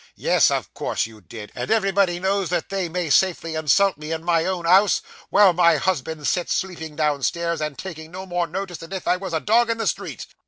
[0.15, 1.51] 'Yes, of course you did!
[1.53, 5.77] And everybody knows that they may safely insult me in my own 'ouse while my
[5.77, 9.69] husband sits sleeping downstairs, and taking no more notice than if I was a dog
[9.69, 10.25] in the streets.